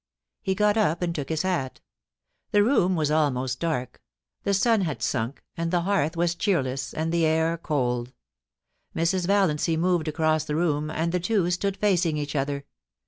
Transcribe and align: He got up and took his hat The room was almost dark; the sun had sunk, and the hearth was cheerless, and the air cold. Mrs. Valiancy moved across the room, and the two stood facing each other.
He 0.41 0.55
got 0.55 0.77
up 0.77 1.03
and 1.03 1.13
took 1.13 1.29
his 1.29 1.43
hat 1.43 1.79
The 2.49 2.63
room 2.63 2.95
was 2.95 3.11
almost 3.11 3.59
dark; 3.59 4.01
the 4.41 4.51
sun 4.55 4.81
had 4.81 5.03
sunk, 5.03 5.43
and 5.55 5.69
the 5.69 5.81
hearth 5.81 6.17
was 6.17 6.33
cheerless, 6.33 6.91
and 6.91 7.11
the 7.11 7.23
air 7.23 7.55
cold. 7.55 8.11
Mrs. 8.95 9.27
Valiancy 9.27 9.77
moved 9.77 10.07
across 10.07 10.43
the 10.43 10.55
room, 10.55 10.89
and 10.89 11.11
the 11.11 11.19
two 11.19 11.51
stood 11.51 11.77
facing 11.77 12.17
each 12.17 12.35
other. 12.35 12.65